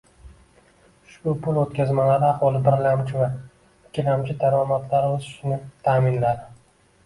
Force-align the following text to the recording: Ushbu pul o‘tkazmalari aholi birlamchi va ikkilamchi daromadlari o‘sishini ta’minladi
Ushbu 1.09 1.33
pul 1.47 1.59
o‘tkazmalari 1.63 2.27
aholi 2.31 2.63
birlamchi 2.69 3.15
va 3.21 3.29
ikkilamchi 3.37 4.39
daromadlari 4.47 5.15
o‘sishini 5.15 5.63
ta’minladi 5.89 6.53